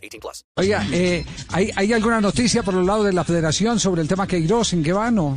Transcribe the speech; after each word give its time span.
18 0.00 0.20
plus. 0.20 0.44
Oiga, 0.56 0.86
eh, 0.92 1.24
¿hay, 1.48 1.70
¿hay 1.76 1.92
alguna 1.92 2.20
noticia 2.20 2.62
por 2.62 2.74
el 2.74 2.86
lado 2.86 3.04
de 3.04 3.12
la 3.12 3.24
federación 3.24 3.78
sobre 3.80 4.02
el 4.02 4.08
tema 4.08 4.26
Queiroz? 4.26 4.72
¿En 4.72 4.82
qué 4.82 4.92
van 4.92 5.18
o? 5.18 5.36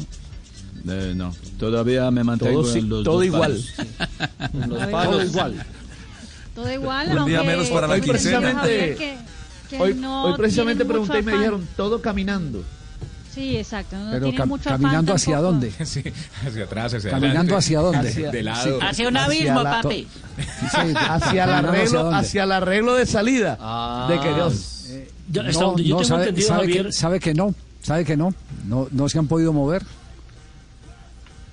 Eh, 0.88 1.13
no, 1.16 1.34
todavía 1.58 2.12
me 2.12 2.23
mantengo 2.23 2.62
Todo, 2.63 2.76
en 2.76 2.90
los 2.90 3.04
todo 3.04 3.23
igual. 3.23 3.57
palos. 3.77 4.68
Los 4.68 4.88
palos 4.88 5.23
igual. 5.26 5.66
Todo 6.55 6.71
igual, 6.71 7.18
Un 7.18 7.26
día 7.26 7.41
menos 7.44 7.68
para 7.70 7.88
la 7.88 7.99
quincena. 7.99 8.40
precisamente, 8.62 8.95
que, 8.95 9.18
que 9.70 9.81
Hoy, 9.81 9.94
no 9.95 10.26
hoy 10.26 10.38
precisamente 10.38 10.85
pregunté 10.85 11.20
y 11.20 11.23
me 11.23 11.32
dijeron 11.34 11.68
todo 11.76 12.02
caminando. 12.02 12.63
Sí, 13.34 13.58
exacto. 13.58 13.96
No 13.98 14.12
Pero 14.12 14.26
tienen 14.28 14.42
cam- 14.42 14.48
mucho 14.48 14.70
afán 14.70 14.82
caminando 14.82 15.14
hacia 15.14 15.36
tampoco. 15.38 15.52
dónde? 15.54 15.72
Sí, 15.86 16.04
hacia 16.46 16.64
atrás, 16.66 16.94
hacia 16.94 17.10
Caminando 17.10 17.40
adelante. 17.40 17.55
hacia 17.55 17.80
dónde. 17.80 18.10
Hacia- 18.10 18.32
De 18.32 18.44
lado. 18.44 18.80
Hacia 18.82 19.08
un 19.08 19.18
Hacia 19.18 19.26
abismo, 19.26 19.64
la- 19.64 19.82
papi. 19.82 20.08
Sí, 20.72 20.94
Hacia 20.96 21.44
el 21.46 21.50
arreglo, 21.50 22.10
hacia 22.14 22.44
el 22.44 22.52
arreglo 22.52 22.94
de 22.96 23.05
salida 23.05 23.58
Ah. 23.60 24.08
de. 24.10 24.16
Yo, 25.32 25.41
hasta 25.41 25.60
No, 25.62 25.68
donde 25.68 25.84
yo 25.84 25.96
no, 25.96 26.02
tengo 26.02 26.04
sabe, 26.04 26.22
entendido, 26.24 26.48
sabe 26.48 26.60
Javier, 26.62 26.86
que, 26.86 26.91
sabe 26.91 27.20
que 27.20 27.34
no, 27.34 27.55
sabe 27.82 28.05
que 28.05 28.18
no, 28.18 28.36
no, 28.68 28.88
no 28.91 29.10
se 29.10 29.18
han 29.20 29.27
podido 29.27 29.52
mover. 29.54 29.82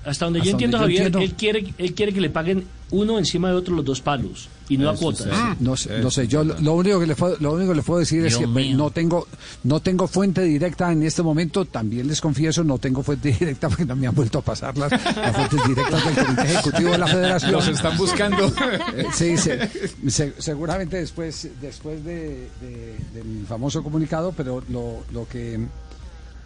Hasta 0.05 0.25
donde 0.25 0.39
hasta 0.41 0.47
yo 0.49 0.53
entiendo, 0.53 0.79
donde 0.79 0.95
yo 0.95 0.99
Javier, 1.05 1.07
entiendo. 1.15 1.19
él 1.21 1.35
quiere, 1.37 1.75
él 1.79 1.95
quiere 1.95 2.13
que 2.13 2.21
le 2.21 2.31
paguen 2.31 2.65
uno 2.93 3.19
encima 3.19 3.49
de 3.51 3.55
otro 3.55 3.75
los 3.77 3.85
dos 3.85 4.01
palos 4.01 4.49
y 4.69 4.77
no 4.79 4.89
a 4.89 4.97
cuotas. 4.97 5.27
sí. 5.27 5.57
No 5.61 5.77
sé, 5.77 6.01
no 6.01 6.11
sé, 6.11 6.27
yo 6.27 6.43
lo 6.43 6.75
único 6.75 6.99
que 7.01 7.07
le 7.07 7.15
puedo, 7.15 7.37
lo 7.41 7.53
único 7.53 7.73
que 7.73 7.77
le 7.77 7.83
puedo 7.83 8.01
decir 8.01 8.25
es 8.25 8.37
que 8.37 8.47
mío. 8.47 8.77
no 8.77 8.91
tengo, 8.91 9.27
no 9.65 9.81
tengo 9.81 10.09
fuente 10.09 10.43
directa 10.43 10.91
en 10.91 11.03
este 11.03 11.23
momento, 11.23 11.65
también 11.67 12.07
les 12.09 12.21
confieso, 12.21 12.65
no 12.65 12.79
tengo 12.79 13.03
fuente 13.03 13.31
directa 13.39 13.69
porque 13.69 13.85
no 13.85 13.95
me 13.95 14.07
han 14.07 14.15
vuelto 14.15 14.39
a 14.39 14.43
pasar 14.43 14.77
las, 14.79 14.91
las 14.91 15.37
fuentes 15.37 15.61
directas 15.69 16.05
del 16.17 16.25
Comité 16.25 16.43
Ejecutivo 16.45 16.91
de 16.93 16.99
la 16.99 17.07
Federación. 17.07 17.53
Los 17.53 17.69
están 17.69 17.97
buscando. 17.97 18.53
Sí, 19.13 19.37
se- 19.37 19.69
se- 20.09 20.35
seguramente 20.39 20.97
después, 20.97 21.49
después 21.61 22.03
de, 22.05 22.49
de- 22.61 22.97
del 23.15 23.45
famoso 23.47 23.83
comunicado, 23.83 24.33
pero 24.37 24.63
lo, 24.69 25.05
lo 25.13 25.29
que 25.29 25.61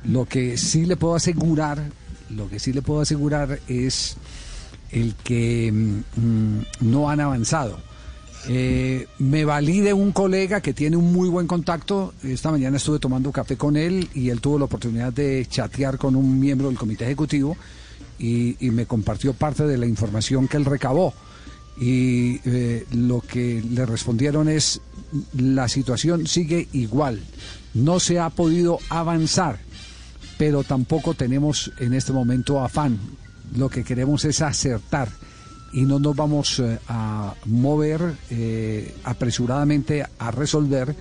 lo 0.04 0.24
que 0.26 0.56
sí 0.58 0.84
le 0.86 0.96
puedo 0.96 1.14
asegurar, 1.14 1.82
lo 2.30 2.48
que 2.48 2.58
sí 2.58 2.72
le 2.72 2.82
puedo 2.82 3.00
asegurar 3.00 3.60
es 3.68 4.16
el 4.90 5.14
que 5.14 5.72
mm, 5.72 6.58
no 6.80 7.10
han 7.10 7.20
avanzado. 7.20 7.78
Eh, 8.46 9.06
me 9.18 9.46
valí 9.46 9.80
de 9.80 9.94
un 9.94 10.12
colega 10.12 10.60
que 10.60 10.74
tiene 10.74 10.96
un 10.96 11.12
muy 11.12 11.28
buen 11.28 11.46
contacto. 11.46 12.12
Esta 12.22 12.50
mañana 12.50 12.76
estuve 12.76 12.98
tomando 12.98 13.32
café 13.32 13.56
con 13.56 13.76
él 13.76 14.08
y 14.14 14.28
él 14.28 14.40
tuvo 14.40 14.58
la 14.58 14.66
oportunidad 14.66 15.12
de 15.12 15.46
chatear 15.48 15.96
con 15.96 16.14
un 16.14 16.38
miembro 16.38 16.68
del 16.68 16.76
comité 16.76 17.04
ejecutivo 17.04 17.56
y, 18.18 18.56
y 18.64 18.70
me 18.70 18.86
compartió 18.86 19.32
parte 19.32 19.66
de 19.66 19.78
la 19.78 19.86
información 19.86 20.46
que 20.46 20.58
él 20.58 20.64
recabó. 20.64 21.14
Y 21.80 22.40
eh, 22.44 22.86
lo 22.92 23.20
que 23.20 23.62
le 23.68 23.84
respondieron 23.84 24.48
es, 24.48 24.80
la 25.36 25.68
situación 25.68 26.26
sigue 26.26 26.68
igual, 26.72 27.20
no 27.72 27.98
se 27.98 28.20
ha 28.20 28.30
podido 28.30 28.78
avanzar, 28.90 29.58
pero 30.44 30.62
tampoco 30.62 31.14
tenemos 31.14 31.72
en 31.78 31.94
este 31.94 32.12
momento 32.12 32.62
afán. 32.62 32.98
Lo 33.56 33.70
que 33.70 33.82
queremos 33.82 34.26
es 34.26 34.42
acertar 34.42 35.08
y 35.72 35.86
no 35.86 35.98
nos 35.98 36.14
vamos 36.14 36.58
eh, 36.58 36.78
a 36.86 37.32
mover 37.46 38.12
eh, 38.28 38.94
apresuradamente 39.04 40.04
a 40.18 40.30
resolver 40.30 40.94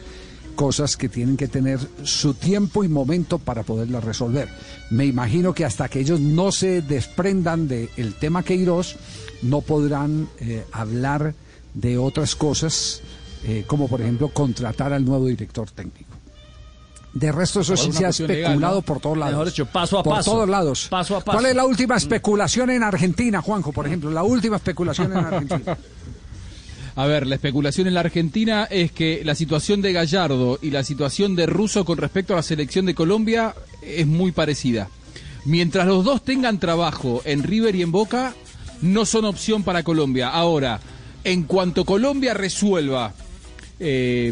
cosas 0.56 0.96
que 0.96 1.10
tienen 1.10 1.36
que 1.36 1.50
tener 1.50 1.78
su 2.04 2.36
tiempo 2.36 2.86
y 2.86 2.88
momento 2.88 3.38
para 3.38 3.64
poderlas 3.64 4.06
resolver. 4.06 4.48
Me 4.92 5.06
imagino 5.08 5.54
que 5.54 5.66
hasta 5.66 5.90
que 5.90 6.00
ellos 6.00 6.22
no 6.22 6.54
se 6.54 6.82
desprendan 6.82 7.68
del 7.68 8.16
tema 8.22 8.44
Queiroz, 8.44 8.96
no 9.42 9.60
podrán 9.60 10.30
eh, 10.40 10.64
hablar 10.72 11.36
de 11.74 11.98
otras 11.98 12.34
cosas, 12.34 13.02
como 13.68 13.90
por 13.90 14.00
ejemplo 14.00 14.30
contratar 14.30 14.94
al 14.94 15.04
nuevo 15.04 15.28
director 15.28 15.70
técnico. 15.70 16.13
De 17.14 17.32
resto, 17.32 17.62
eso 17.62 17.78
sí 17.78 17.92
se 17.92 18.06
ha 18.06 18.10
legal, 18.10 18.32
especulado 18.32 18.76
¿no? 18.78 18.82
por 18.82 19.00
todos 19.00 19.18
lados. 19.18 19.34
Mejor 19.34 19.48
dicho, 19.48 19.66
paso 19.68 20.00
a 20.00 20.04
por 20.04 20.16
paso. 20.16 20.32
todos 20.32 20.50
lados. 20.50 20.88
Paso 20.90 21.16
a 21.16 21.22
paso. 21.22 21.38
¿Cuál 21.38 21.52
es 21.52 21.56
la 21.56 21.66
última 21.66 21.96
especulación 21.96 22.72
en 22.72 22.82
Argentina, 22.82 23.42
Juanjo, 23.42 23.72
por 23.72 23.86
ejemplo? 23.86 24.10
La 24.10 24.24
última 24.24 24.56
especulación 24.56 25.12
en 25.12 25.18
Argentina. 25.20 25.78
A 26.96 27.08
ver, 27.08 27.26
la 27.26 27.36
especulación 27.36 27.88
en 27.88 27.96
la 27.96 28.02
Argentina 28.02 28.68
es 28.70 28.92
que 28.92 29.24
la 29.26 29.34
situación 29.34 29.82
de 29.82 29.94
Gallardo 29.94 30.60
y 30.62 30.70
la 30.70 30.84
situación 30.84 31.36
de 31.36 31.48
Russo 31.48 31.86
con 31.86 31.98
respecto 31.98 32.34
a 32.34 32.36
la 32.36 32.44
selección 32.44 32.86
de 32.86 32.94
Colombia 32.94 33.56
es 33.82 34.06
muy 34.06 34.32
parecida. 34.32 34.90
Mientras 35.46 35.88
los 35.88 36.06
dos 36.06 36.24
tengan 36.24 36.60
trabajo 36.60 37.24
en 37.26 37.42
River 37.42 37.76
y 37.76 37.82
en 37.82 37.92
Boca, 37.92 38.36
no 38.84 39.06
son 39.06 39.26
opción 39.26 39.64
para 39.64 39.82
Colombia. 39.82 40.30
Ahora, 40.30 40.80
en 41.24 41.44
cuanto 41.44 41.84
Colombia 41.84 42.36
resuelva 42.36 43.14
eh, 43.80 44.32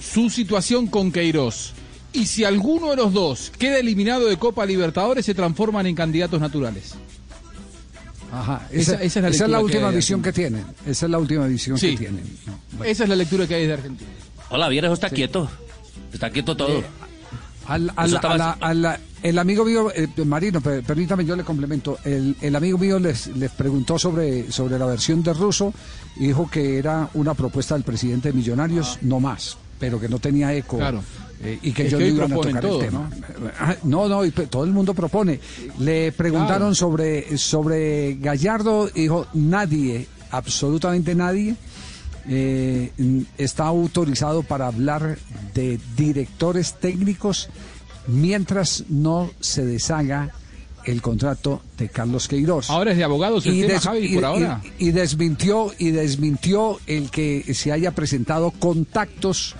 su 0.00 0.28
situación 0.28 0.88
con 0.88 1.12
Queiroz 1.12 1.72
y 2.12 2.26
si 2.26 2.44
alguno 2.44 2.90
de 2.90 2.96
los 2.96 3.12
dos 3.12 3.52
queda 3.58 3.78
eliminado 3.78 4.26
de 4.26 4.36
Copa 4.36 4.64
Libertadores, 4.66 5.24
se 5.26 5.34
transforman 5.34 5.86
en 5.86 5.94
candidatos 5.94 6.40
naturales. 6.40 6.94
Ajá, 8.32 8.66
Esa- 8.70 8.94
esa, 8.94 9.02
esa 9.02 9.18
es 9.18 9.22
la 9.24 9.28
esa 9.28 9.44
es 9.44 9.50
la 9.50 9.58
lectura 9.58 9.58
que 9.58 9.64
última 9.64 9.90
visión 9.90 10.22
que 10.22 10.32
tienen. 10.32 10.64
Esa 10.86 11.06
es 11.06 11.10
la 11.10 11.18
última 11.18 11.46
visión 11.46 11.76
Sí. 11.78 11.90
que 11.92 11.96
tienen. 11.98 12.24
Bueno. 12.72 12.84
Esa 12.84 13.02
es 13.02 13.08
la 13.10 13.16
lectura 13.16 13.46
que 13.46 13.54
hay 13.56 13.66
de 13.66 13.72
Argentina. 13.74 14.10
Hola, 14.50 14.68
viejo, 14.68 14.92
está 14.92 15.10
quieto. 15.10 15.50
Está 16.12 16.30
quieto 16.30 16.56
todo. 16.56 16.82
Al, 17.66 17.92
al- 17.94 18.06
Eso 18.06 18.16
estaba 18.16 18.34
a 18.34 18.38
la- 18.38 18.50
así. 18.52 18.58
a 18.62 18.74
la- 18.74 19.00
el 19.22 19.38
amigo 19.38 19.64
mío, 19.64 19.92
eh, 19.94 20.08
Marino, 20.24 20.60
per- 20.60 20.82
permítame, 20.82 21.24
yo 21.26 21.36
le 21.36 21.44
complemento. 21.44 21.98
El, 22.04 22.34
el 22.40 22.56
amigo 22.56 22.76
mío 22.78 22.98
les, 22.98 23.28
les 23.36 23.50
preguntó 23.52 23.98
sobre, 23.98 24.50
sobre 24.50 24.78
la 24.78 24.86
versión 24.86 25.22
de 25.22 25.32
Russo 25.34 25.72
y 26.16 26.26
dijo 26.28 26.50
que 26.50 26.78
era 26.78 27.08
una 27.14 27.34
propuesta 27.34 27.74
del 27.74 27.84
presidente 27.84 28.28
de 28.28 28.34
Millonarios, 28.34 28.98
no 29.02 29.20
más, 29.20 29.58
pero 29.78 30.00
que 30.00 30.08
no 30.08 30.18
tenía 30.18 30.52
eco. 30.54 30.78
Claro. 30.78 31.02
Eh, 31.42 31.58
y 31.62 31.72
que 31.72 31.86
Es 31.86 31.90
yo 31.92 31.98
que 31.98 32.12
no 32.12 32.12
hoy 32.12 32.28
proponen 32.28 32.54
tocar 32.56 32.62
todo, 32.62 32.80
el 32.82 32.86
tema. 32.86 33.10
Ah, 33.58 33.76
No, 33.84 34.08
no, 34.08 34.24
y 34.24 34.30
todo 34.30 34.64
el 34.64 34.70
mundo 34.70 34.94
propone. 34.94 35.40
Le 35.78 36.12
preguntaron 36.12 36.58
Claro. 36.68 36.74
sobre, 36.74 37.36
sobre 37.38 38.14
Gallardo 38.20 38.88
y 38.94 39.02
dijo 39.02 39.26
nadie, 39.34 40.06
absolutamente 40.30 41.14
nadie, 41.14 41.56
eh, 42.28 42.92
está 43.38 43.64
autorizado 43.66 44.42
para 44.44 44.68
hablar 44.68 45.18
de 45.54 45.80
directores 45.96 46.74
técnicos 46.78 47.48
mientras 48.06 48.84
no 48.88 49.30
se 49.40 49.64
deshaga 49.64 50.30
el 50.84 51.00
contrato 51.02 51.62
de 51.78 51.88
Carlos 51.88 52.26
Queiroz. 52.28 52.68
Ahora 52.70 52.90
es 52.92 52.96
de 52.96 53.04
abogados 53.04 53.46
el 53.46 53.60
tema, 53.60 53.72
des- 53.74 53.82
Javi, 53.82 53.98
y- 54.06 54.14
por 54.14 54.24
ahora. 54.24 54.60
y- 54.78 54.88
y 54.88 54.90
desmintió 54.92 55.72
y 55.78 55.90
desmintió 55.92 56.78
el 56.88 57.10
que 57.10 57.54
se 57.54 57.70
haya 57.72 57.92
presentado 57.92 58.50
contactos 58.50 59.54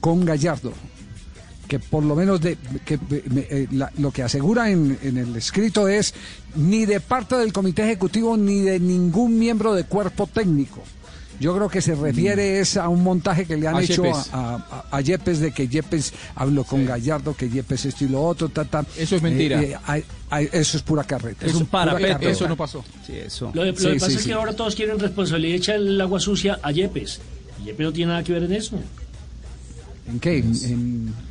con 0.00 0.24
Gallardo 0.24 0.72
que 1.70 1.78
por 1.78 2.02
lo 2.02 2.16
menos 2.16 2.40
de, 2.40 2.58
que, 2.84 2.98
me- 3.30 3.46
eh, 3.48 3.68
la- 3.70 3.92
lo 3.98 4.10
que 4.10 4.24
asegura 4.24 4.68
en, 4.70 4.98
en 5.02 5.16
el 5.18 5.36
escrito 5.36 5.86
es 5.86 6.12
ni 6.56 6.84
de 6.84 6.98
parte 6.98 7.36
del 7.36 7.52
comité 7.52 7.84
ejecutivo 7.84 8.36
ni 8.36 8.58
de 8.62 8.80
ningún 8.80 9.38
miembro 9.38 9.72
de 9.72 9.84
cuerpo 9.84 10.26
técnico. 10.26 10.82
Yo 11.38 11.54
creo 11.56 11.68
que 11.68 11.80
se 11.80 11.94
refiere 11.94 12.58
es 12.58 12.76
a 12.76 12.88
un 12.88 13.04
montaje 13.04 13.46
que 13.46 13.56
le 13.56 13.68
han 13.68 13.74
Mm. 13.74 13.78
A 13.78 13.82
hecho 13.84 14.02
Yepes. 14.04 14.30
a, 14.32 14.54
a- 14.56 14.96
a 14.96 15.00
Yepes 15.00 15.38
de 15.38 15.52
que 15.52 15.68
Yepes 15.68 16.12
habló 16.34 16.64
con 16.64 16.84
Gallardo, 16.84 17.34
que 17.36 17.48
Yepes 17.48 17.84
esto 17.84 18.04
y 18.04 18.08
lo 18.08 18.20
otro, 18.24 18.48
ta, 18.48 18.64
ta. 18.64 18.84
Eso 18.98 19.14
es 19.14 19.22
mentira. 19.22 19.62
Eh, 19.62 19.76
eh, 19.96 20.48
eso 20.52 20.76
es 20.76 20.82
pura 20.82 21.04
carreta. 21.04 21.46
Es 21.46 21.54
un 21.54 21.66
parapeto. 21.66 22.28
Eso 22.28 22.48
no 22.48 22.56
pasó. 22.56 22.84
Sí, 23.06 23.12
eso. 23.16 23.52
Lo, 23.54 23.64
lo 23.64 23.70
Sí, 23.76 23.84
que 23.86 23.92
sí, 23.94 23.98
pasa 24.00 24.12
es 24.16 24.20
sí. 24.22 24.26
que 24.28 24.34
ahora 24.34 24.54
todos 24.54 24.74
quieren 24.74 24.98
responsabilidad 24.98 25.54
y 25.54 25.56
echar 25.58 25.76
el 25.76 26.00
agua 26.00 26.18
sucia 26.18 26.58
a 26.64 26.72
Yepes. 26.72 27.20
Y 27.62 27.66
Yepes 27.66 27.86
no 27.86 27.92
tiene 27.92 28.08
nada 28.10 28.24
que 28.24 28.32
ver 28.32 28.42
en 28.42 28.52
eso. 28.54 28.76
¿En 30.08 30.18
qué? 30.18 30.38
En- 30.38 30.54
en- 30.64 31.29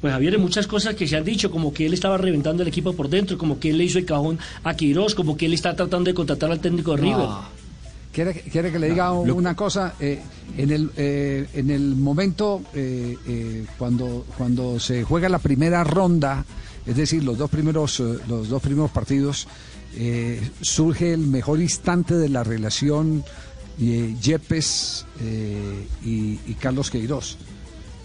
Pues 0.00 0.12
Javier, 0.12 0.34
hay 0.34 0.40
muchas 0.40 0.66
cosas 0.66 0.94
que 0.94 1.06
se 1.06 1.16
han 1.16 1.24
dicho, 1.24 1.50
como 1.50 1.72
que 1.74 1.84
él 1.86 1.92
estaba 1.92 2.16
reventando 2.16 2.62
el 2.62 2.68
equipo 2.68 2.94
por 2.94 3.08
dentro, 3.10 3.36
como 3.36 3.58
que 3.60 3.68
él 3.70 3.78
le 3.78 3.84
hizo 3.84 3.98
el 3.98 4.06
cajón 4.06 4.38
a 4.64 4.74
Queiroz, 4.74 5.14
como 5.14 5.36
que 5.36 5.46
él 5.46 5.52
está 5.52 5.76
tratando 5.76 6.08
de 6.10 6.14
contratar 6.14 6.50
al 6.50 6.58
técnico 6.60 6.92
de 6.92 7.02
River. 7.02 7.26
Ah. 7.28 7.48
¿Quiere, 8.12 8.32
que- 8.34 8.50
quiere 8.50 8.72
que 8.72 8.78
le 8.78 8.88
diga 8.90 9.12
una 9.12 9.54
cosa? 9.54 9.94
Eh, 10.00 10.20
en, 10.56 10.70
el, 10.72 10.90
eh, 10.96 11.46
en 11.54 11.70
el 11.70 11.94
momento 11.94 12.62
eh, 12.74 13.64
cuando, 13.78 14.26
cuando 14.36 14.80
se 14.80 15.04
juega 15.04 15.28
la 15.28 15.38
primera 15.38 15.84
ronda, 15.84 16.44
es 16.86 16.96
decir, 16.96 17.22
los 17.22 17.38
dos 17.38 17.48
primeros, 17.50 18.00
los 18.00 18.48
dos 18.48 18.60
primeros 18.62 18.90
partidos, 18.90 19.46
surge 20.62 21.12
el 21.12 21.20
mejor 21.26 21.60
instante 21.60 22.14
de 22.14 22.28
la 22.30 22.42
relación 22.42 23.22
Yepes 23.78 25.04
y, 26.04 26.38
y 26.50 26.54
Carlos 26.58 26.90
Queiroz. 26.90 27.36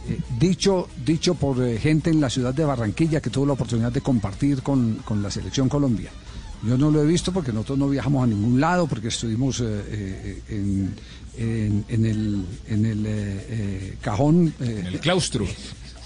Eh, 0.09 0.19
dicho, 0.39 0.87
dicho 1.05 1.35
por 1.35 1.61
eh, 1.63 1.77
gente 1.79 2.09
en 2.09 2.19
la 2.21 2.29
ciudad 2.29 2.53
de 2.53 2.63
Barranquilla 2.65 3.21
que 3.21 3.29
tuvo 3.29 3.45
la 3.45 3.53
oportunidad 3.53 3.91
de 3.91 4.01
compartir 4.01 4.61
con, 4.61 4.95
con 5.05 5.21
la 5.21 5.29
selección 5.31 5.69
Colombia. 5.69 6.11
Yo 6.65 6.77
no 6.77 6.89
lo 6.89 7.03
he 7.03 7.05
visto 7.05 7.31
porque 7.31 7.51
nosotros 7.51 7.77
no 7.77 7.89
viajamos 7.89 8.23
a 8.23 8.27
ningún 8.27 8.59
lado, 8.59 8.87
porque 8.87 9.09
estuvimos 9.09 9.61
eh, 9.63 10.41
en, 10.49 10.95
en- 11.89 12.05
el, 12.05 12.45
en 12.67 12.85
el 12.85 13.97
cajón. 14.01 14.53
En 14.59 14.85
el 14.87 14.99
claustro. 14.99 15.45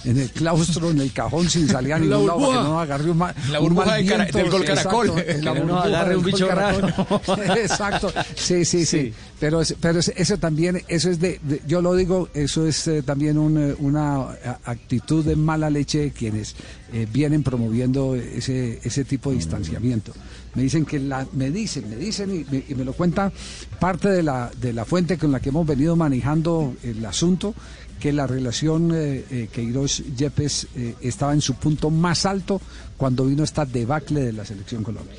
En 0.05 0.17
el 0.17 0.29
claustro, 0.29 0.91
en 0.91 0.99
el 1.01 1.11
cajón, 1.11 1.49
sin 1.49 1.67
salir 1.67 1.93
a 1.93 1.99
ningún 1.99 2.25
lado 2.27 2.39
para 2.39 2.57
que 2.61 2.63
no 2.69 2.79
agarre 2.79 3.11
un, 3.11 3.17
ma- 3.17 3.33
La 3.51 3.59
un 3.59 3.65
burbuja 3.69 3.85
mal 3.87 4.05
de 4.05 4.17
del 4.31 4.49
gol 4.49 4.61
Exacto, 4.63 4.89
caracol. 4.99 5.23
en 5.27 5.45
la 5.45 5.53
no 5.55 5.79
agarre 5.79 6.15
un 6.17 6.23
bicho 6.23 6.47
caracol. 6.47 6.93
raro. 7.27 7.43
Exacto, 7.55 8.13
sí, 8.35 8.63
sí, 8.65 8.85
sí. 8.85 8.99
Sí. 8.99 9.13
Pero, 9.39 9.61
pero 9.81 9.99
es- 9.99 10.13
eso 10.15 10.37
también, 10.37 10.81
eso 10.87 11.09
es 11.09 11.19
de, 11.19 11.39
de- 11.43 11.61
yo 11.67 11.81
lo 11.81 11.95
digo, 11.95 12.29
eso 12.33 12.65
es 12.65 12.87
eh, 12.87 13.01
también 13.03 13.37
un, 13.37 13.57
eh, 13.57 13.75
una 13.79 14.29
actitud 14.65 15.23
de 15.25 15.35
mala 15.35 15.69
leche 15.69 15.99
de 15.99 16.11
quienes 16.11 16.55
eh, 16.93 17.07
vienen 17.11 17.43
promoviendo 17.43 18.15
ese, 18.15 18.79
ese 18.83 19.03
tipo 19.05 19.29
de 19.29 19.37
distanciamiento. 19.37 20.13
Me 20.55 20.63
dicen 20.63 20.83
que 20.85 20.99
la, 20.99 21.27
me 21.33 21.51
dicen, 21.51 21.89
me 21.89 21.95
dicen 21.95 22.33
y 22.33 22.45
me, 22.51 22.63
y 22.67 22.73
me 22.75 22.83
lo 22.83 22.93
cuenta 22.93 23.31
parte 23.79 24.09
de 24.09 24.23
la, 24.23 24.49
de 24.59 24.73
la 24.73 24.83
fuente 24.83 25.17
con 25.17 25.31
la 25.31 25.39
que 25.39 25.49
hemos 25.49 25.65
venido 25.67 25.95
manejando 25.95 26.73
el 26.83 27.05
asunto, 27.05 27.53
que 27.99 28.13
la 28.13 28.25
relación 28.25 28.91
eh, 28.93 29.25
eh, 29.29 29.49
Queiroz-Yepes 29.53 30.67
eh, 30.75 30.95
estaba 31.01 31.33
en 31.33 31.41
su 31.41 31.55
punto 31.55 31.89
más 31.89 32.25
alto 32.25 32.61
cuando 32.97 33.25
vino 33.25 33.43
esta 33.43 33.65
debacle 33.65 34.21
de 34.21 34.33
la 34.33 34.45
selección 34.45 34.83
Colombia. 34.83 35.15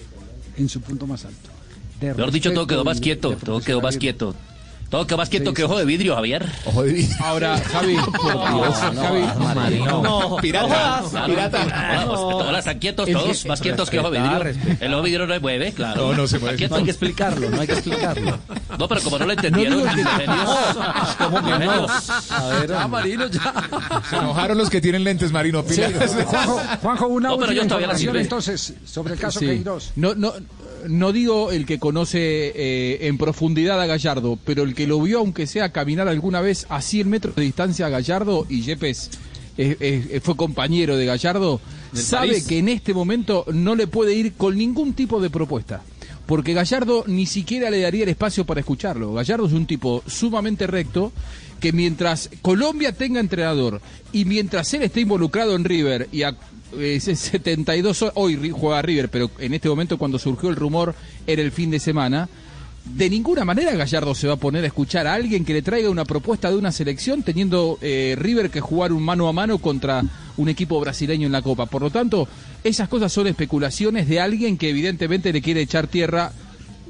En 0.57 0.69
su 0.69 0.81
punto 0.81 1.07
más 1.07 1.25
alto. 1.25 1.51
De 2.01 2.15
Mejor 2.15 2.33
dicho, 2.33 2.53
todo 2.53 2.67
quedó 2.67 2.85
más 2.85 3.01
quieto, 3.01 3.37
todo 3.37 3.61
quedó 3.61 3.81
más 3.81 3.99
quieto. 3.99 4.35
Todo 4.91 5.07
quedó 5.07 5.19
más 5.19 5.29
quieto 5.29 5.51
Sí, 5.51 5.55
que 5.57 5.65
ojo 5.65 5.79
de 5.79 5.85
vidrio, 5.85 6.17
Javier. 6.17 6.45
Ojo 6.67 6.83
de 6.83 6.93
vidrio. 6.93 7.17
Ahora, 7.21 7.57
Javi, 7.59 7.97
Javi, 7.97 9.79
No, 9.87 10.37
Pirata, 10.43 11.03
pirata. 11.27 12.05
Todos 12.07 12.59
están 12.59 12.79
quietos, 12.81 13.09
Es 13.09 13.15
todos, 13.15 13.43
que- 13.43 13.49
más 13.49 13.61
quietos 13.61 13.89
que 13.89 13.99
ojo 14.01 14.11
de 14.11 14.21
vidrio. 14.21 14.39
respetar. 14.41 14.77
El 14.83 14.93
ojo 14.95 15.03
de 15.03 15.09
vidrio 15.11 15.27
no 15.29 15.35
se 15.35 15.41
mueve, 15.41 15.73
claro. 15.73 16.09
No, 16.09 16.15
no 16.17 16.27
se 16.27 16.39
mueve. 16.41 16.69
No 16.69 16.77
hay 16.77 16.85
que 16.85 16.91
explicarlo, 16.91 17.51
no 17.51 17.61
hay 17.61 17.67
que 17.69 17.73
explicarlo. 17.75 18.39
No, 18.79 18.89
pero 18.89 19.01
como 19.03 19.19
no 19.19 19.27
lo 19.27 19.33
entendieron, 19.33 19.79
ingenios, 19.81 20.09
ingenios. 21.45 22.13
A 22.31 22.47
ver, 22.49 22.73
ah, 22.75 22.89
Marino, 22.89 23.27
ya. 23.29 23.55
Se 24.11 24.17
enojaron 24.17 24.59
los 24.59 24.71
que 24.71 24.81
tienen 24.81 25.05
lentes 25.05 25.31
marino. 25.31 25.63
Juanjo, 25.63 26.61
Juanjo, 26.83 27.07
una 27.07 27.29
No, 27.29 27.37
pero 27.39 27.51
última 27.51 27.63
yo 27.63 27.69
todavía 27.69 27.87
la 27.87 27.93
información 27.95 28.17
entonces 28.17 28.75
sobre 28.85 29.15
el 29.15 29.21
caso 29.21 29.39
Sí. 29.41 29.47
Queiroz. 29.47 29.93
No, 29.97 30.15
no, 30.15 30.33
no 30.89 31.13
digo 31.13 31.51
el 31.51 31.67
que 31.67 31.79
conoce 31.79 32.19
eh, 32.55 33.07
en 33.09 33.19
profundidad 33.19 33.81
a 33.81 33.87
Gallardo, 33.87 34.39
pero 34.45 34.63
el 34.63 34.75
que 34.75 34.87
lo 34.87 35.01
vio, 35.01 35.19
aunque 35.19 35.47
sea 35.47 35.73
caminar 35.73 36.09
alguna 36.09 36.41
vez 36.41 36.67
a 36.69 36.81
100 36.81 37.09
metros 37.09 37.37
de 37.37 37.43
distancia 37.43 37.87
a 37.87 37.89
Gallardo, 37.91 38.47
y 38.49 38.63
Yepes 38.63 39.11
eh, 39.59 39.77
eh, 39.81 40.21
fue 40.23 40.37
compañero 40.37 40.97
de 40.97 41.07
Gallardo, 41.07 41.61
sabe 41.93 42.29
París. 42.29 42.47
que 42.47 42.59
en 42.59 42.69
este 42.69 42.95
momento 42.95 43.45
no 43.53 43.75
le 43.75 43.87
puede 43.87 44.15
ir 44.15 44.33
con 44.35 44.57
ningún 44.57 44.95
tipo 44.95 45.21
de 45.21 45.31
propuesta. 45.31 45.83
Porque 46.27 46.55
Gallardo 46.55 47.05
ni 47.09 47.27
siquiera 47.27 47.71
le 47.71 47.81
daría 47.81 48.05
el 48.05 48.09
espacio 48.09 48.47
para 48.47 48.61
escucharlo. 48.61 49.13
Gallardo 49.13 49.47
es 49.47 49.53
un 49.53 49.67
tipo 49.67 50.05
sumamente 50.07 50.69
recto 50.69 51.13
que 51.61 51.73
mientras 51.73 52.31
Colombia 52.41 52.93
tenga 52.93 53.21
entrenador 53.21 53.81
y 54.13 54.25
mientras 54.25 54.73
él 54.75 54.83
esté 54.83 55.01
involucrado 55.01 55.57
en 55.57 55.65
River 55.65 56.09
y 56.13 56.23
a 56.23 56.37
ese 56.79 57.17
72 57.17 58.03
ho- 58.03 58.13
hoy 58.15 58.51
juega 58.51 58.83
River, 58.83 59.09
pero 59.11 59.31
en 59.39 59.55
este 59.55 59.69
momento 59.69 59.99
cuando 59.99 60.19
surgió 60.19 60.49
el 60.51 60.57
rumor 60.57 60.95
era 61.27 61.43
el 61.43 61.53
fin 61.53 61.71
de 61.71 61.79
semana. 61.81 62.29
De 62.85 63.11
ninguna 63.11 63.45
manera 63.45 63.75
Gallardo 63.77 64.15
se 64.15 64.27
va 64.27 64.35
a 64.35 64.37
poner 64.39 64.65
a 64.65 64.69
escuchar 64.69 65.07
a 65.07 65.13
alguien 65.13 65.45
que 65.45 65.53
le 65.53 65.61
traiga 65.61 65.91
una 65.91 66.07
propuesta 66.07 66.51
de 66.51 66.57
una 66.57 66.73
selección 66.73 67.23
teniendo 67.23 67.79
eh, 67.83 68.17
River 68.19 68.49
que 68.51 68.61
jugar 68.63 68.93
un 68.93 69.03
mano 69.03 69.29
a 69.29 69.33
mano 69.35 69.59
contra 69.59 70.03
un 70.39 70.49
equipo 70.49 70.81
brasileño 70.81 71.27
en 71.27 71.33
la 71.33 71.43
Copa. 71.43 71.67
Por 71.67 71.83
lo 71.83 71.91
tanto, 71.91 72.27
esas 72.65 72.89
cosas 72.89 73.13
son 73.13 73.27
especulaciones 73.27 74.09
de 74.09 74.21
alguien 74.21 74.57
que 74.57 74.71
evidentemente 74.71 75.31
le 75.33 75.43
quiere 75.43 75.61
echar 75.61 75.89
tierra 75.89 76.33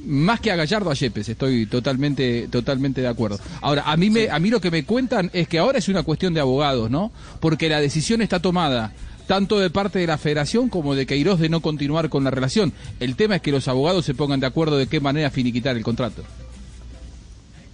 más 0.06 0.41
que 0.41 0.50
a 0.50 0.56
Gallardo 0.56 0.91
a 0.91 0.94
Yepes, 0.94 1.29
estoy 1.29 1.67
totalmente 1.67 2.49
totalmente 2.49 3.00
de 3.00 3.08
acuerdo. 3.08 3.38
Ahora, 3.61 3.85
a 3.87 3.97
mí 3.97 4.11
me 4.11 4.31
a 4.31 4.38
mí 4.38 4.50
lo 4.50 4.61
que 4.61 4.70
me 4.70 4.85
cuentan 4.85 5.31
es 5.32 5.49
que 5.49 5.58
ahora 5.58 5.79
es 5.79 5.88
una 5.88 6.02
cuestión 6.02 6.35
de 6.35 6.41
abogados, 6.41 6.91
¿no? 6.91 7.12
Porque 7.41 7.69
la 7.69 7.81
decisión 7.81 8.23
está 8.23 8.41
tomada 8.41 8.93
tanto 9.26 9.61
de 9.61 9.70
parte 9.70 10.00
de 10.00 10.08
la 10.08 10.19
Federación 10.19 10.69
como 10.69 10.97
de 10.97 11.06
Queiroz 11.06 11.38
de 11.38 11.49
no 11.49 11.61
continuar 11.61 12.08
con 12.08 12.25
la 12.25 12.32
relación. 12.32 12.73
El 12.99 13.14
tema 13.14 13.37
es 13.37 13.43
que 13.43 13.52
los 13.52 13.69
abogados 13.69 14.05
se 14.05 14.14
pongan 14.14 14.41
de 14.41 14.47
acuerdo 14.49 14.76
de 14.76 14.88
qué 14.88 14.99
manera 15.00 15.31
finiquitar 15.31 15.76
el 15.76 15.85
contrato. 15.85 16.25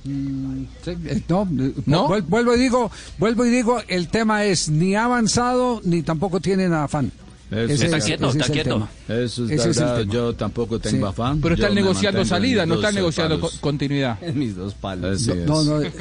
Sí, 0.05 0.69
eh, 0.87 1.23
no, 1.29 1.49
eh, 2.15 2.21
vuelvo 2.29 2.55
y 2.55 2.61
digo, 2.61 2.91
vuelvo 3.19 3.47
y 3.47 3.51
digo, 3.51 3.81
el 3.89 4.09
tema 4.09 4.45
es 4.45 4.69
ni 4.69 4.95
ha 4.95 5.05
avanzado 5.05 5.81
ni 5.83 6.03
tampoco 6.03 6.41
tienen 6.41 6.75
afán. 6.75 7.11
Eso 7.51 7.85
Está 7.85 7.97
es- 7.99 8.05
quieto, 8.05 8.29
está 8.31 8.45
es 8.45 8.51
quieto. 8.51 8.71
tema. 8.75 8.89
Eso 9.09 9.45
es 9.45 9.51
Ese 9.53 9.71
es 9.71 9.77
el 9.77 9.85
verdad, 9.85 9.99
tema. 10.01 10.13
yo 10.13 10.35
tampoco 10.35 10.79
tengo 10.81 11.07
Sí. 11.07 11.11
afán. 11.11 11.41
Pero 11.41 11.55
están 11.55 11.75
negociando 11.75 12.25
salida, 12.25 12.67
no 12.67 12.75
están 12.75 12.95
eh, 12.95 12.97
negociando 12.97 13.37
palos. 13.41 13.59
continuidad. 13.61 14.19
En 14.23 14.39
mis 14.39 14.57
dos 14.57 14.75
palos. 14.75 15.27
No, 15.47 15.63
no, 15.63 15.81
eh, 15.83 15.93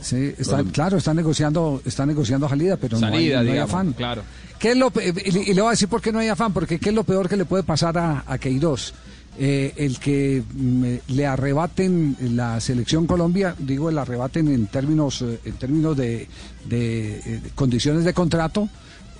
sí, 0.00 0.32
está, 0.38 0.62
claro, 0.64 0.98
están 0.98 1.16
negociando, 1.16 1.82
están 1.84 2.06
negociando 2.08 2.48
salida, 2.48 2.76
pero 2.76 3.00
no 3.00 3.06
hay- 3.08 3.30
no 3.30 3.62
afán. 3.62 3.92
claro. 3.94 4.22
¿Qué 4.60 4.70
es 4.70 4.76
lo, 4.76 4.90
pe- 4.90 5.12
y, 5.24 5.50
y 5.50 5.54
le 5.54 5.60
voy 5.60 5.68
a 5.68 5.70
decir 5.72 5.88
por 5.88 6.00
qué 6.00 6.12
no 6.12 6.18
hay 6.20 6.28
afán, 6.28 6.52
porque 6.52 6.78
qué 6.78 6.90
es 6.90 6.94
lo 6.94 7.04
peor 7.04 7.28
que 7.28 7.36
le 7.36 7.44
puede 7.44 7.62
pasar 7.64 7.98
a, 7.98 8.24
a 8.26 8.38
Queiroz. 8.38 8.94
Eh, 9.38 9.74
el 9.76 9.98
que 9.98 10.42
mm, 10.54 10.84
le 11.08 11.26
arrebaten 11.26 12.16
la 12.34 12.58
selección 12.58 13.06
Colombia, 13.06 13.54
digo 13.58 13.90
el 13.90 13.98
arrebaten 13.98 14.48
en 14.48 14.66
términos, 14.68 15.20
eh, 15.20 15.40
en 15.44 15.52
términos 15.56 15.94
de, 15.94 16.26
de, 16.64 17.18
eh, 17.18 17.40
de 17.42 17.50
condiciones 17.54 18.04
de 18.04 18.14
contrato, 18.14 18.66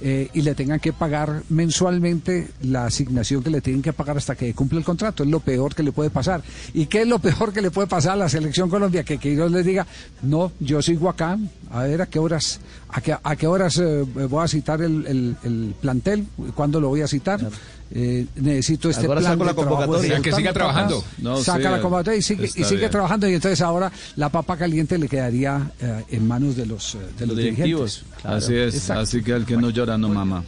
eh, 0.00 0.28
y 0.34 0.42
le 0.42 0.54
tengan 0.54 0.78
que 0.80 0.92
pagar 0.92 1.42
mensualmente 1.48 2.48
la 2.62 2.86
asignación 2.86 3.42
que 3.42 3.50
le 3.50 3.60
tienen 3.60 3.82
que 3.82 3.92
pagar 3.92 4.16
hasta 4.16 4.34
que 4.34 4.52
cumple 4.54 4.78
el 4.78 4.84
contrato. 4.84 5.22
Es 5.22 5.28
lo 5.30 5.40
peor 5.40 5.74
que 5.74 5.82
le 5.82 5.92
puede 5.92 6.10
pasar. 6.10 6.42
¿Y 6.74 6.86
qué 6.86 7.02
es 7.02 7.08
lo 7.08 7.18
peor 7.20 7.52
que 7.52 7.62
le 7.62 7.70
puede 7.70 7.86
pasar 7.88 8.12
a 8.12 8.16
la 8.16 8.28
selección 8.28 8.68
Colombia? 8.70 9.04
Que 9.04 9.18
Queiroz 9.18 9.50
les 9.50 9.64
diga, 9.64 9.86
no, 10.22 10.52
yo 10.60 10.82
sigo 10.82 11.08
acá, 11.08 11.38
a 11.70 11.82
ver 11.84 12.02
a 12.02 12.06
qué 12.06 12.18
horas, 12.18 12.60
a 12.88 13.00
qué, 13.00 13.16
a 13.22 13.36
qué 13.36 13.46
horas 13.46 13.78
eh, 13.78 14.02
voy 14.28 14.44
a 14.44 14.48
citar 14.48 14.82
el, 14.82 15.06
el- 15.06 15.36
el 15.44 15.74
plantel, 15.80 16.26
cuándo 16.54 16.80
lo 16.80 16.88
voy 16.88 17.02
a 17.02 17.08
citar. 17.08 17.40
Eh, 17.92 18.26
necesito 18.34 18.90
este 18.90 19.06
Ahora 19.06 19.20
plan 19.20 19.32
saco 19.34 19.44
la 19.44 19.52
de 19.52 19.56
convocatoria. 19.56 20.20
Que 20.20 20.32
siga 20.32 20.52
trabajando. 20.52 21.04
No, 21.18 21.36
saca 21.36 21.58
sí, 21.58 21.64
la 21.76 21.80
convocatoria 21.80 22.18
y 22.18 22.22
sigue, 22.22 22.46
y 22.46 22.64
sigue 22.64 22.88
trabajando 22.88 23.28
y 23.28 23.34
entonces 23.34 23.60
ahora 23.60 23.92
la 24.16 24.28
papa 24.28 24.56
caliente 24.56 24.98
le 24.98 25.08
quedaría 25.08 25.70
eh, 25.80 26.04
en 26.10 26.26
manos 26.26 26.56
de 26.56 26.66
los, 26.66 26.96
eh, 26.96 26.98
de 27.18 27.26
los 27.26 27.36
directivos. 27.36 28.04
Así 28.24 28.56
es, 28.56 28.74
Exacto. 28.74 29.02
así 29.02 29.22
que 29.22 29.32
el 29.32 29.46
que 29.46 29.56
no 29.56 29.70
llora 29.70 29.96
no 29.96 30.08
mama. 30.08 30.42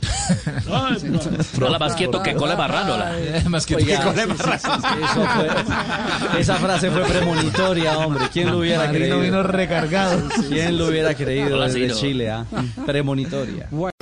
Hola, 1.60 1.78
más 1.78 1.94
quieto 1.94 2.22
que 2.22 2.34
cole 2.34 2.56
marrano. 2.56 2.96
la- 2.96 3.16
Más 3.48 3.66
que 3.66 3.76
Oiga, 3.76 4.12
que 4.14 4.26
fue- 4.34 4.58
esa 6.40 6.54
frase 6.56 6.90
fue 6.90 7.02
premonitoria, 7.04 7.98
hombre. 7.98 8.24
¿Quién 8.32 8.50
lo 8.50 8.58
hubiera 8.58 8.86
Marino 8.86 8.94
creído? 8.98 9.20
vino 9.20 9.42
recargado. 9.42 10.22
¿Quién 10.48 10.78
lo 10.78 10.88
hubiera 10.88 11.14
creído 11.14 11.60
desde. 11.60 11.90
Chile? 11.92 12.30
ah? 12.30 12.44
Premonitoria. 12.84 13.68